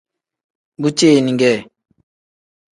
[0.81, 1.57] Bu ceeni kee.